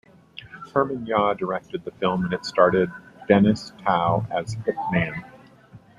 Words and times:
Herman 0.73 1.05
Yau 1.05 1.33
directed 1.35 1.85
the 1.85 1.91
film 1.91 2.23
and 2.23 2.33
it 2.33 2.43
starred 2.43 2.91
Dennis 3.27 3.69
To 3.85 4.25
as 4.31 4.55
Ip 4.67 4.75
Man. 4.91 5.23